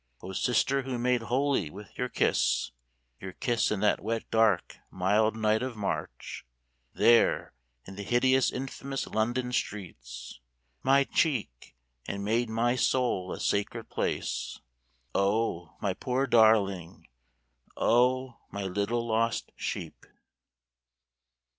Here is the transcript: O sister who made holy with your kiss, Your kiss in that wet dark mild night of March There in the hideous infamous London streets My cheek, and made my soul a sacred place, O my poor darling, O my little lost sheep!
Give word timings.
O 0.23 0.31
sister 0.31 0.81
who 0.81 0.97
made 0.97 1.21
holy 1.21 1.69
with 1.69 1.95
your 1.95 2.09
kiss, 2.09 2.71
Your 3.19 3.33
kiss 3.33 3.69
in 3.69 3.81
that 3.81 4.01
wet 4.03 4.23
dark 4.31 4.77
mild 4.89 5.35
night 5.37 5.61
of 5.61 5.77
March 5.77 6.43
There 6.91 7.53
in 7.85 7.97
the 7.97 8.01
hideous 8.01 8.51
infamous 8.51 9.05
London 9.05 9.51
streets 9.53 10.39
My 10.81 11.03
cheek, 11.03 11.75
and 12.07 12.25
made 12.25 12.49
my 12.49 12.75
soul 12.75 13.31
a 13.31 13.39
sacred 13.39 13.89
place, 13.91 14.59
O 15.13 15.75
my 15.79 15.93
poor 15.93 16.25
darling, 16.25 17.07
O 17.77 18.39
my 18.49 18.63
little 18.63 19.05
lost 19.07 19.51
sheep! 19.55 20.07